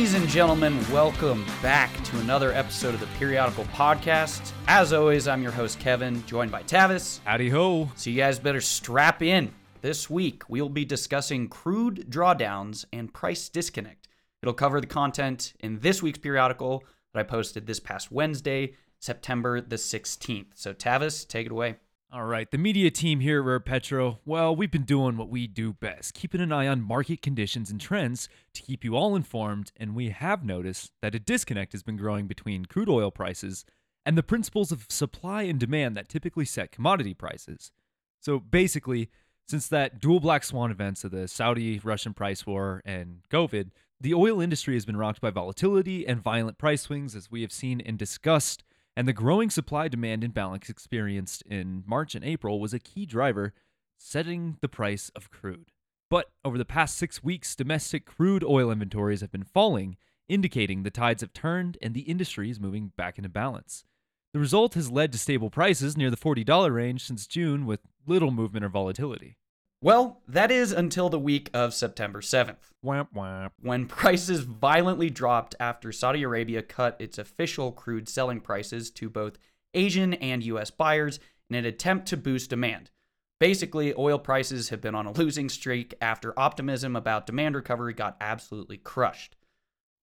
[0.00, 4.52] Ladies and gentlemen, welcome back to another episode of the Periodical Podcast.
[4.66, 7.20] As always, I'm your host, Kevin, joined by Tavis.
[7.26, 7.86] Howdy ho.
[7.96, 9.52] So, you guys better strap in.
[9.82, 14.08] This week, we'll be discussing crude drawdowns and price disconnect.
[14.42, 19.60] It'll cover the content in this week's periodical that I posted this past Wednesday, September
[19.60, 20.52] the 16th.
[20.54, 21.74] So, Tavis, take it away.
[22.12, 25.46] All right, the media team here at Rare Petro, well, we've been doing what we
[25.46, 29.70] do best, keeping an eye on market conditions and trends to keep you all informed,
[29.76, 33.64] and we have noticed that a disconnect has been growing between crude oil prices
[34.04, 37.70] and the principles of supply and demand that typically set commodity prices.
[38.18, 39.08] So basically,
[39.46, 44.14] since that dual black swan events of the Saudi Russian price war and COVID, the
[44.14, 47.80] oil industry has been rocked by volatility and violent price swings, as we have seen
[47.80, 48.64] and discussed
[49.00, 53.54] and the growing supply demand imbalance experienced in March and April was a key driver
[53.96, 55.72] setting the price of crude.
[56.10, 59.96] But over the past six weeks, domestic crude oil inventories have been falling,
[60.28, 63.86] indicating the tides have turned and the industry is moving back into balance.
[64.34, 68.30] The result has led to stable prices near the $40 range since June with little
[68.30, 69.38] movement or volatility.
[69.82, 72.70] Well, that is until the week of September 7th.
[72.82, 73.54] Wamp wamp.
[73.62, 79.38] when prices violently dropped after Saudi Arabia cut its official crude selling prices to both
[79.72, 82.90] Asian and US buyers in an attempt to boost demand.
[83.38, 88.18] Basically, oil prices have been on a losing streak after optimism about demand recovery got
[88.20, 89.34] absolutely crushed.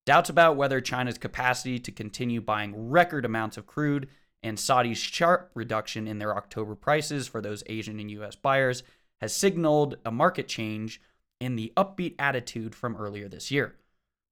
[0.08, 4.10] Doubts about whether China's capacity to continue buying record amounts of crude
[4.42, 8.82] and Saudi's sharp reduction in their October prices for those Asian and US buyers
[9.22, 11.02] has signaled a market change
[11.40, 13.76] in the upbeat attitude from earlier this year.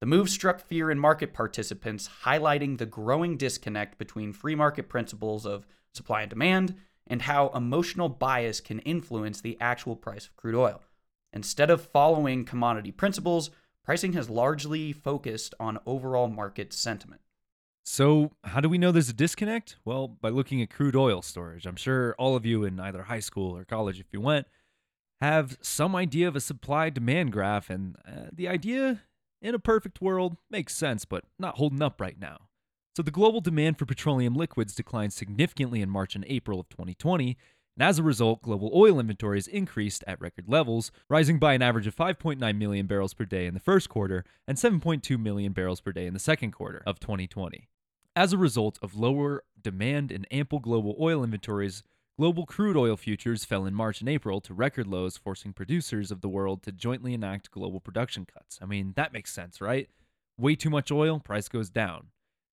[0.01, 5.45] The move struck fear in market participants, highlighting the growing disconnect between free market principles
[5.45, 6.75] of supply and demand
[7.07, 10.81] and how emotional bias can influence the actual price of crude oil.
[11.31, 13.51] Instead of following commodity principles,
[13.83, 17.21] pricing has largely focused on overall market sentiment.
[17.83, 19.75] So, how do we know there's a disconnect?
[19.85, 21.67] Well, by looking at crude oil storage.
[21.67, 24.47] I'm sure all of you in either high school or college, if you went,
[25.21, 29.01] have some idea of a supply demand graph, and uh, the idea
[29.41, 32.37] in a perfect world makes sense, but not holding up right now.
[32.95, 37.37] So, the global demand for petroleum liquids declined significantly in March and April of 2020,
[37.77, 41.87] and as a result, global oil inventories increased at record levels, rising by an average
[41.87, 45.91] of 5.9 million barrels per day in the first quarter and 7.2 million barrels per
[45.91, 47.67] day in the second quarter of 2020.
[48.15, 51.83] As a result of lower demand and ample global oil inventories,
[52.17, 56.21] global crude oil futures fell in March and April to record lows, forcing producers of
[56.21, 58.57] the world to jointly enact global production cuts.
[58.61, 59.89] I mean, that makes sense, right?
[60.37, 62.07] Way too much oil, price goes down.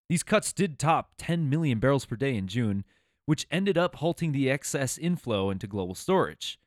[0.08, 2.84] These cuts did top 10 million barrels per day in June,
[3.26, 6.58] which ended up halting the excess inflow into global storage.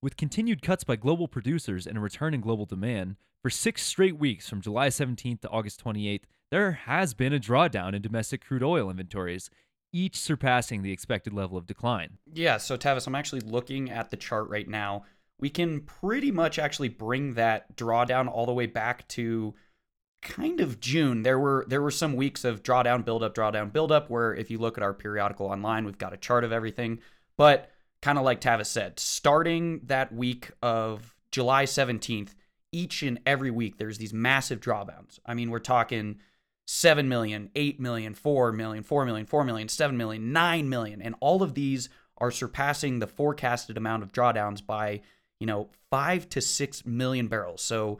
[0.00, 4.18] With continued cuts by global producers and a return in global demand, for six straight
[4.18, 8.62] weeks from July 17th to August 28th, there has been a drawdown in domestic crude
[8.62, 9.50] oil inventories,
[9.92, 12.18] each surpassing the expected level of decline.
[12.32, 15.04] Yeah, so Tavis, I'm actually looking at the chart right now.
[15.38, 19.54] We can pretty much actually bring that drawdown all the way back to
[20.22, 21.22] kind of June.
[21.22, 24.78] There were there were some weeks of drawdown, buildup, drawdown, buildup, where if you look
[24.78, 27.00] at our periodical online, we've got a chart of everything.
[27.36, 27.70] But
[28.00, 32.34] kind of like Tavis said, starting that week of July 17th,
[32.72, 35.18] each and every week there's these massive drawdowns.
[35.26, 36.18] I mean, we're talking
[36.66, 41.02] 7 million, 8 million, 4 million, 4 million, 4 million, 7 million, 9 million.
[41.02, 45.00] And all of these are surpassing the forecasted amount of drawdowns by,
[45.40, 47.62] you know, 5 to 6 million barrels.
[47.62, 47.98] So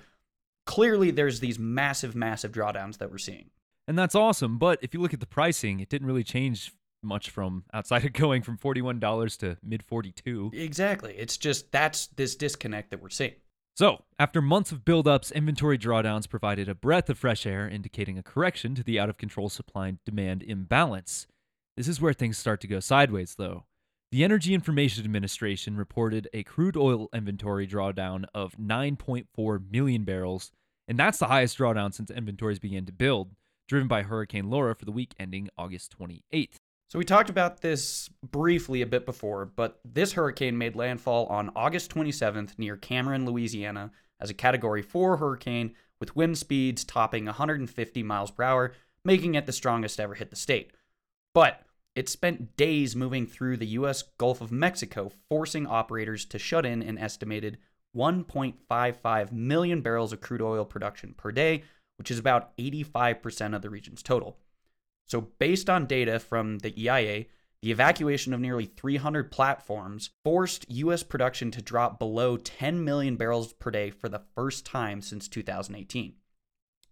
[0.65, 3.51] clearly there's these massive, massive drawdowns that we're seeing.
[3.89, 4.59] And that's awesome.
[4.59, 6.73] But if you look at the pricing, it didn't really change
[7.03, 10.53] much from outside of going from $41 to mid 42.
[10.55, 11.15] Exactly.
[11.19, 13.35] It's just that's this disconnect that we're seeing.
[13.75, 18.23] So, after months of buildups, inventory drawdowns provided a breath of fresh air, indicating a
[18.23, 21.27] correction to the out of control supply and demand imbalance.
[21.77, 23.65] This is where things start to go sideways, though.
[24.11, 30.53] The Energy Information Administration reported a crude oil inventory drawdown of 9.4 million barrels,
[30.87, 33.31] and that's the highest drawdown since inventories began to build,
[33.67, 36.57] driven by Hurricane Laura for the week ending August 28th.
[36.93, 41.51] So we talked about this briefly a bit before, but this hurricane made landfall on
[41.57, 48.03] August 27th near Cameron, Louisiana, as a Category 4 hurricane with wind speeds topping 150
[48.03, 48.75] miles per hour,
[49.07, 50.75] making it the strongest ever hit the state.
[51.33, 51.63] But
[51.97, 54.05] it spent days moving through the U.S.
[54.19, 57.57] Gulf of Mexico, forcing operators to shut in an estimated
[57.97, 61.63] 1.55 million barrels of crude oil production per day,
[61.97, 64.37] which is about 85% of the region's total.
[65.13, 67.27] So, based on data from the EIA,
[67.61, 71.03] the evacuation of nearly 300 platforms forced U.S.
[71.03, 76.15] production to drop below 10 million barrels per day for the first time since 2018.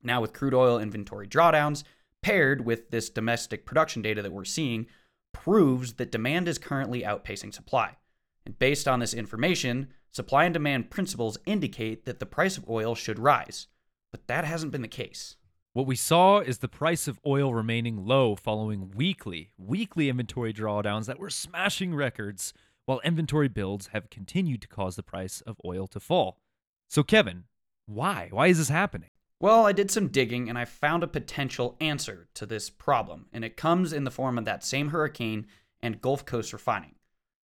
[0.02, 1.82] Now, with crude oil inventory drawdowns,
[2.20, 4.86] paired with this domestic production data that we're seeing,
[5.32, 7.96] proves that demand is currently outpacing supply.
[8.44, 12.94] And based on this information, supply and demand principles indicate that the price of oil
[12.94, 13.68] should rise.
[14.10, 15.36] But that hasn't been the case.
[15.72, 21.06] What we saw is the price of oil remaining low following weekly, weekly inventory drawdowns
[21.06, 22.52] that were smashing records,
[22.86, 26.40] while inventory builds have continued to cause the price of oil to fall.
[26.88, 27.44] So, Kevin,
[27.86, 28.30] why?
[28.32, 29.10] Why is this happening?
[29.38, 33.44] Well, I did some digging and I found a potential answer to this problem, and
[33.44, 35.46] it comes in the form of that same hurricane
[35.80, 36.96] and Gulf Coast refining.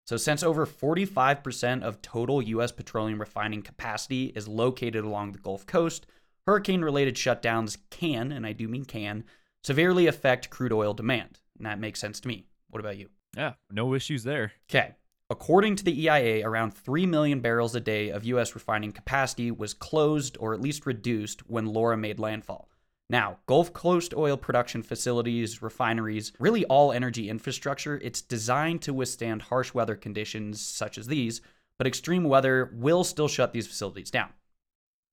[0.08, 2.72] So, since over 45% of total U.S.
[2.72, 6.08] petroleum refining capacity is located along the Gulf Coast,
[6.48, 9.24] hurricane related shutdowns can, and I do mean can,
[9.64, 11.40] severely affect crude oil demand.
[11.58, 12.46] And that makes sense to me.
[12.70, 13.10] What about you?
[13.36, 14.54] Yeah, no issues there.
[14.70, 14.96] Okay.
[15.30, 18.54] According to the EIA, around 3 million barrels a day of U.S.
[18.54, 22.70] refining capacity was closed or at least reduced when Laura made landfall.
[23.10, 29.44] Now, Gulf Coast oil production facilities, refineries, really all energy infrastructure, it's designed to withstand
[29.44, 31.42] harsh weather conditions such as these,
[31.78, 34.30] but extreme weather will still shut these facilities down.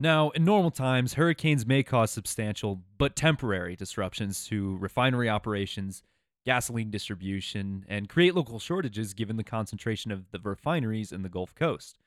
[0.02, 6.02] Now, in normal times, hurricanes may cause substantial but temporary disruptions to refinery operations,
[6.44, 11.54] gasoline distribution, and create local shortages given the concentration of the refineries in the Gulf
[11.54, 12.00] Coast.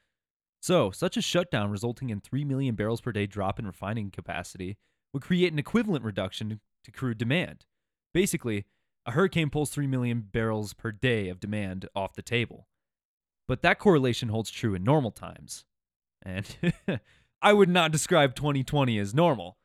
[0.62, 4.76] So, such a shutdown resulting in 3 million barrels per day drop in refining capacity
[5.14, 7.64] would create an equivalent reduction to crude demand.
[8.14, 8.66] Basically,
[9.06, 12.68] a hurricane pulls 3 million barrels per day of demand off the table.
[13.48, 15.64] But that correlation holds true in normal times.
[16.22, 16.58] And
[17.42, 19.58] I would not describe 2020 as normal.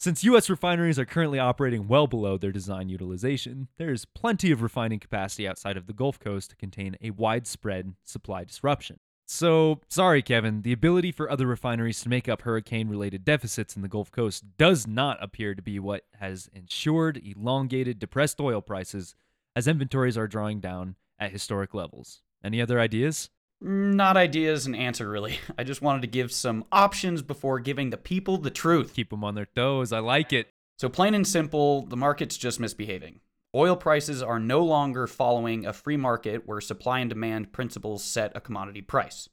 [0.00, 0.48] Since U.S.
[0.48, 5.46] refineries are currently operating well below their design utilization, there is plenty of refining capacity
[5.48, 9.00] outside of the Gulf Coast to contain a widespread supply disruption.
[9.26, 13.82] So, sorry, Kevin, the ability for other refineries to make up hurricane related deficits in
[13.82, 19.14] the Gulf Coast does not appear to be what has ensured elongated, depressed oil prices
[19.54, 22.22] as inventories are drawing down at historic levels.
[22.42, 23.30] Any other ideas?
[23.60, 25.38] Not ideas, and answer, really.
[25.58, 28.94] I just wanted to give some options before giving the people the truth.
[28.94, 29.92] Keep them on their toes.
[29.92, 30.48] I like it.
[30.78, 33.20] So, plain and simple, the market's just misbehaving.
[33.54, 38.30] Oil prices are no longer following a free market where supply and demand principles set
[38.36, 39.28] a commodity price.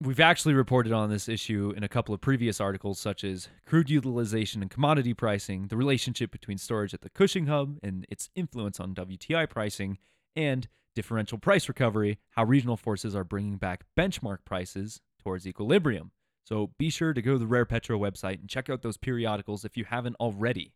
[0.00, 3.90] We've actually reported on this issue in a couple of previous articles, such as crude
[3.90, 8.78] utilization and commodity pricing, the relationship between storage at the Cushing Hub and its influence
[8.78, 9.98] on WTI pricing,
[10.36, 16.10] and differential price recovery, how regional forces are bringing back benchmark prices towards equilibrium.
[16.42, 19.64] So be sure to go to the Rare Petro website and check out those periodicals
[19.64, 20.72] if you haven't already.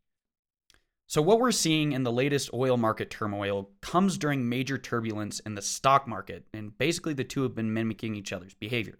[1.06, 5.56] So, what we're seeing in the latest oil market turmoil comes during major turbulence in
[5.56, 8.96] the stock market, and basically the two have been mimicking each other's behavior.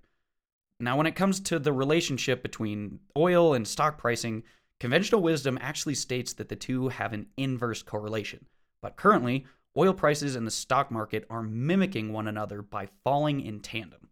[0.80, 4.42] Now, when it comes to the relationship between oil and stock pricing,
[4.80, 8.44] conventional wisdom actually states that the two have an inverse correlation.
[8.82, 9.46] But currently,
[9.76, 14.08] oil prices and the stock market are mimicking one another by falling in tandem.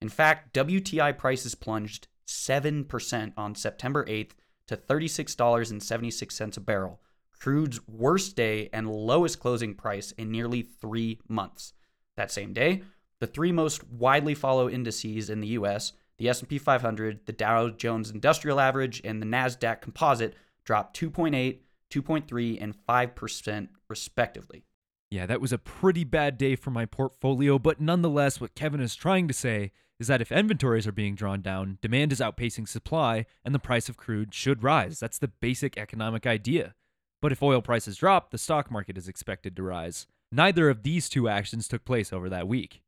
[0.00, 4.32] In fact, WTI prices plunged 7% on September 8th
[4.66, 7.00] to $36.76 a barrel
[7.38, 11.72] crude's worst day and lowest closing price in nearly three months.
[12.16, 12.82] That same day,
[13.20, 18.10] the three most widely followed indices in the U.S., the S&P 500, the Dow Jones
[18.10, 20.34] Industrial Average, and the Nasdaq Composite,
[20.64, 21.58] dropped 2.8,
[21.90, 24.64] 2.3, and 5% respectively.
[25.10, 28.96] Yeah, that was a pretty bad day for my portfolio, but nonetheless, what Kevin is
[28.96, 29.70] trying to say
[30.00, 33.88] is that if inventories are being drawn down, demand is outpacing supply, and the price
[33.88, 34.98] of crude should rise.
[34.98, 36.74] That's the basic economic idea.
[37.22, 40.06] But if oil prices drop, the stock market is expected to rise.
[40.30, 42.82] Neither of these two actions took place over that week.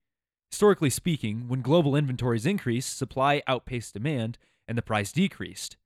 [0.50, 5.76] Historically speaking, when global inventories increased, supply outpaced demand and the price decreased.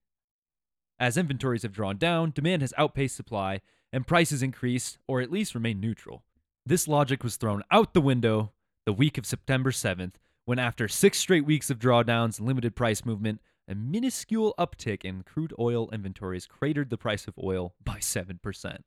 [0.99, 3.61] As inventories have drawn down, demand has outpaced supply
[3.93, 6.25] and prices increased or at least remained neutral.
[6.65, 8.53] This logic was thrown out the window
[8.87, 13.05] the week of September 7th when, after six straight weeks of drawdowns and limited price
[13.05, 18.79] movement, a minuscule uptick in crude oil inventories cratered the price of oil by 7%.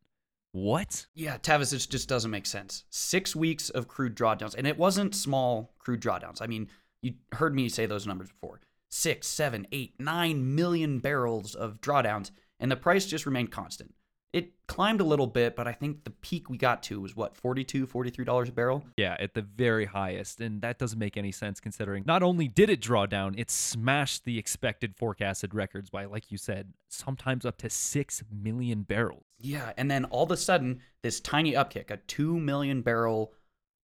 [0.52, 1.08] What?
[1.14, 2.86] Yeah, Tavis, it just doesn't make sense.
[2.90, 6.42] Six weeks of crude drawdowns, and it wasn't small crude drawdowns.
[6.42, 6.70] I mean,
[7.02, 12.32] you heard me say those numbers before six, seven, eight, nine million barrels of drawdowns,
[12.60, 13.94] and the price just remained constant.
[14.36, 17.42] It climbed a little bit, but I think the peak we got to was what,
[17.42, 18.84] $42, $43 a barrel?
[18.98, 20.42] Yeah, at the very highest.
[20.42, 24.26] And that doesn't make any sense considering not only did it draw down, it smashed
[24.26, 29.24] the expected forecasted records by, like you said, sometimes up to 6 million barrels.
[29.40, 33.32] Yeah, and then all of a sudden, this tiny upkick, a 2 million barrel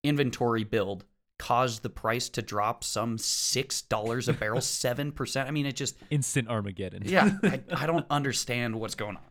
[0.03, 1.05] inventory build,
[1.39, 5.47] caused the price to drop some $6 a barrel, 7%.
[5.47, 5.95] I mean, it just.
[6.11, 7.05] Instant Armageddon.
[7.07, 9.23] yeah, I, I don't understand what's going on.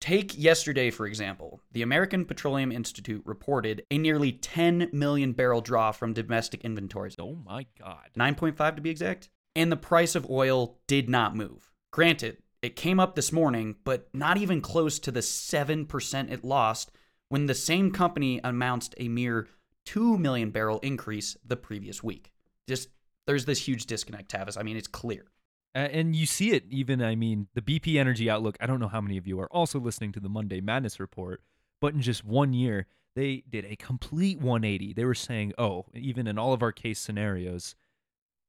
[0.00, 1.60] Take yesterday, for example.
[1.72, 7.16] The American Petroleum Institute reported a nearly 10 million barrel draw from domestic inventories.
[7.18, 8.08] Oh my God.
[8.18, 9.28] 9.5 to be exact.
[9.54, 11.70] And the price of oil did not move.
[11.90, 16.92] Granted, it came up this morning, but not even close to the 7% it lost
[17.28, 19.48] when the same company announced a mere
[19.86, 22.32] 2 million barrel increase the previous week.
[22.68, 22.88] Just
[23.26, 24.58] there's this huge disconnect, Tavis.
[24.58, 25.24] I mean, it's clear.
[25.74, 28.56] And you see it even, I mean, the BP Energy Outlook.
[28.60, 31.42] I don't know how many of you are also listening to the Monday Madness report,
[31.80, 34.94] but in just one year, they did a complete 180.
[34.94, 37.76] They were saying, oh, even in all of our case scenarios,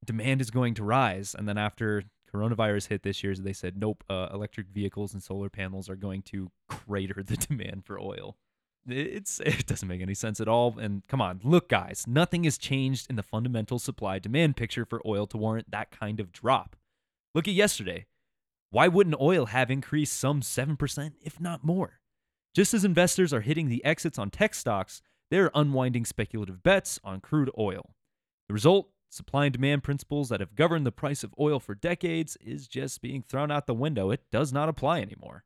[0.04, 1.34] demand is going to rise.
[1.36, 5.50] And then after coronavirus hit this year, they said, nope, uh, electric vehicles and solar
[5.50, 8.36] panels are going to crater the demand for oil.
[8.88, 10.76] It's it doesn't make any sense at all.
[10.78, 15.00] And come on, look, guys, nothing has changed in the fundamental supply demand picture for
[15.06, 16.74] oil to warrant that kind of drop.
[17.34, 18.06] Look at yesterday.
[18.70, 22.00] Why wouldn't oil have increased some 7%, if not more?
[22.54, 27.20] Just as investors are hitting the exits on tech stocks, they're unwinding speculative bets on
[27.20, 27.94] crude oil.
[28.48, 32.36] The result supply and demand principles that have governed the price of oil for decades
[32.40, 34.10] is just being thrown out the window.
[34.10, 35.44] It does not apply anymore.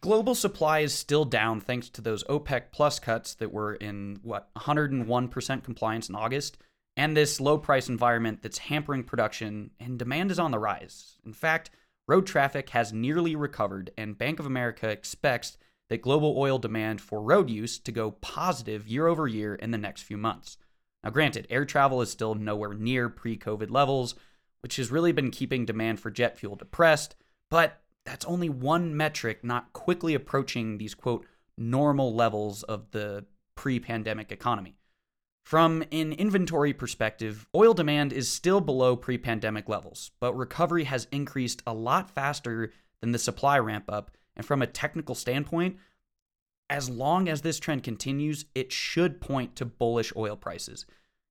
[0.00, 4.52] Global supply is still down thanks to those OPEC plus cuts that were in what
[4.54, 6.58] 101% compliance in August
[7.00, 11.16] and this low price environment that's hampering production, and demand is on the rise.
[11.24, 11.70] In fact,
[12.06, 15.56] road traffic has nearly recovered, and Bank of America expects
[15.88, 19.78] that global oil demand for road use to go positive year over year in the
[19.78, 20.58] next few months.
[21.02, 24.14] Now, granted, air travel is still nowhere near pre COVID levels,
[24.60, 27.16] which has really been keeping demand for jet fuel depressed,
[27.50, 31.24] but that's only one metric not quickly approaching these quote
[31.56, 34.76] normal levels of the pre pandemic economy.
[35.44, 41.08] From an inventory perspective, oil demand is still below pre pandemic levels, but recovery has
[41.10, 44.12] increased a lot faster than the supply ramp up.
[44.36, 45.76] And from a technical standpoint,
[46.68, 50.86] as long as this trend continues, it should point to bullish oil prices.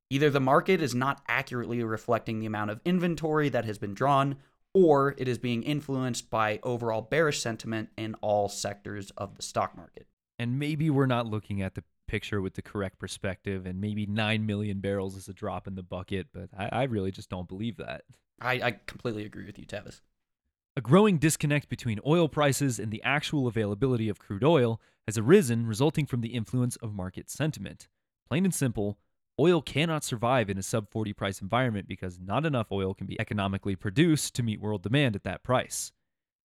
[0.10, 4.36] Either the market is not accurately reflecting the amount of inventory that has been drawn,
[4.74, 9.78] or it is being influenced by overall bearish sentiment in all sectors of the stock
[9.78, 10.08] market.
[10.38, 14.46] And maybe we're not looking at the picture with the correct perspective, and maybe 9
[14.46, 17.78] million barrels is a drop in the bucket, but I, I really just don't believe
[17.78, 18.02] that.
[18.42, 20.02] I, I completely agree with you, Tavis.
[20.76, 25.68] A growing disconnect between oil prices and the actual availability of crude oil has arisen,
[25.68, 27.88] resulting from the influence of market sentiment.
[28.28, 28.98] Plain and simple,
[29.40, 33.20] oil cannot survive in a sub 40 price environment because not enough oil can be
[33.20, 35.92] economically produced to meet world demand at that price.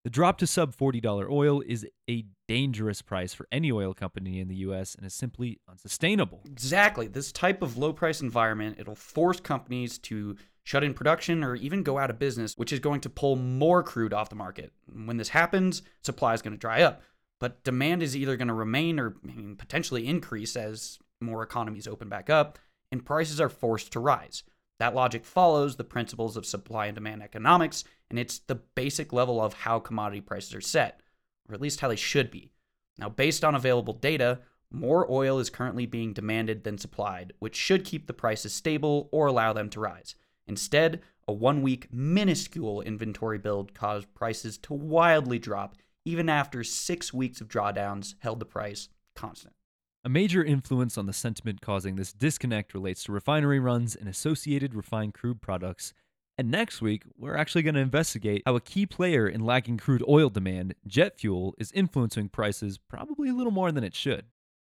[0.03, 4.49] The drop to sub $40 oil is a dangerous price for any oil company in
[4.49, 6.41] the US and is simply unsustainable.
[6.45, 7.07] Exactly.
[7.07, 11.83] This type of low price environment, it'll force companies to shut in production or even
[11.83, 14.73] go out of business, which is going to pull more crude off the market.
[14.93, 17.01] When this happens, supply is going to dry up.
[17.39, 19.15] But demand is either going to remain or
[19.57, 22.59] potentially increase as more economies open back up,
[22.91, 24.43] and prices are forced to rise.
[24.83, 29.39] That logic follows the principles of supply and demand economics, and it's the basic level
[29.39, 30.99] of how commodity prices are set,
[31.47, 32.51] or at least how they should be.
[32.97, 37.85] Now, based on available data, more oil is currently being demanded than supplied, which should
[37.85, 40.15] keep the prices stable or allow them to rise.
[40.47, 40.99] Instead,
[41.29, 47.39] a one week minuscule inventory build caused prices to wildly drop even after six weeks
[47.39, 49.55] of drawdowns held the price constant.
[50.05, 54.75] A major influence on the sentiment causing this disconnect relates to refinery runs and associated
[54.75, 55.93] refined crude products.
[56.37, 60.03] And next week, we're actually going to investigate how a key player in lagging crude
[60.05, 64.25] oil demand, jet fuel, is influencing prices probably a little more than it should.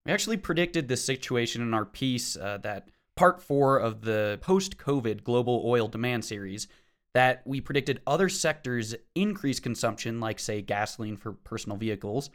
[0.05, 4.77] We actually predicted this situation in our piece uh, that part four of the post
[4.77, 6.67] COVID global oil demand series
[7.15, 12.29] that we predicted other sectors increase consumption, like, say, gasoline for personal vehicles,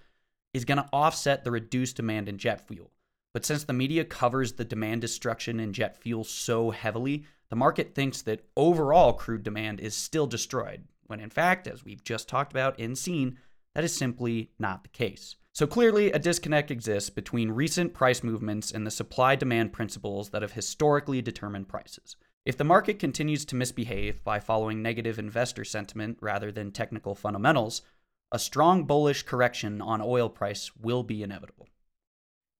[0.58, 2.90] is going to offset the reduced demand in jet fuel.
[3.32, 7.94] But since the media covers the demand destruction in jet fuel so heavily, the market
[7.94, 12.52] thinks that overall crude demand is still destroyed, when in fact, as we've just talked
[12.52, 13.38] about and seen,
[13.74, 15.36] that is simply not the case.
[15.52, 20.42] So clearly, a disconnect exists between recent price movements and the supply demand principles that
[20.42, 22.16] have historically determined prices.
[22.44, 27.82] If the market continues to misbehave by following negative investor sentiment rather than technical fundamentals,
[28.30, 31.68] a strong bullish correction on oil price will be inevitable.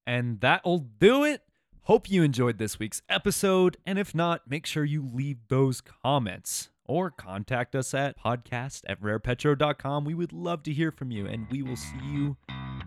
[0.07, 1.43] And that'll do it.
[1.83, 3.77] Hope you enjoyed this week's episode.
[3.87, 9.01] And if not, make sure you leave those comments or contact us at podcast at
[9.01, 10.05] rarepetro.com.
[10.05, 12.37] We would love to hear from you, and we will see you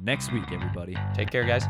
[0.01, 0.97] next week, everybody.
[1.13, 1.65] Take care, guys.